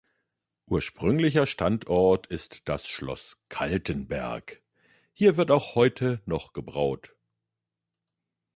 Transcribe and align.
Ursprünglicher 0.67 1.45
Standort 1.45 2.25
ist 2.25 2.67
das 2.67 2.87
Schloss 2.87 3.37
Kaltenberg, 3.49 4.63
hier 5.13 5.37
wird 5.37 5.51
auch 5.51 5.75
heute 5.75 6.23
noch 6.25 6.53
gebraut. 6.53 7.15